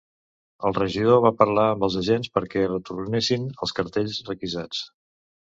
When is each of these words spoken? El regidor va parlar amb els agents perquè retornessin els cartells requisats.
El 0.69 0.75
regidor 0.77 1.19
va 1.25 1.31
parlar 1.41 1.65
amb 1.73 1.85
els 1.89 1.97
agents 2.01 2.31
perquè 2.39 2.65
retornessin 2.73 3.47
els 3.67 3.77
cartells 3.81 4.19
requisats. 4.33 4.83